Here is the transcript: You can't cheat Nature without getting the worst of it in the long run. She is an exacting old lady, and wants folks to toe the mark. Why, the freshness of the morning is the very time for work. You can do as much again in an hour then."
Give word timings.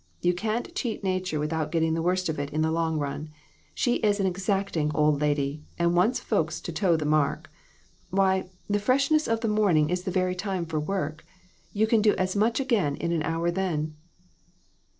You 0.23 0.33
can't 0.33 0.73
cheat 0.73 1.03
Nature 1.03 1.37
without 1.39 1.71
getting 1.71 1.93
the 1.93 2.01
worst 2.01 2.27
of 2.27 2.39
it 2.39 2.49
in 2.49 2.63
the 2.63 2.71
long 2.71 2.97
run. 2.97 3.29
She 3.75 3.97
is 3.97 4.19
an 4.19 4.25
exacting 4.25 4.89
old 4.95 5.21
lady, 5.21 5.63
and 5.77 5.95
wants 5.95 6.19
folks 6.19 6.59
to 6.61 6.71
toe 6.71 6.97
the 6.97 7.05
mark. 7.05 7.51
Why, 8.09 8.49
the 8.67 8.79
freshness 8.79 9.27
of 9.27 9.41
the 9.41 9.47
morning 9.47 9.91
is 9.91 10.01
the 10.01 10.09
very 10.09 10.33
time 10.33 10.65
for 10.65 10.79
work. 10.79 11.23
You 11.71 11.85
can 11.85 12.01
do 12.01 12.15
as 12.15 12.35
much 12.35 12.59
again 12.59 12.95
in 12.95 13.11
an 13.11 13.21
hour 13.21 13.51
then." 13.51 13.93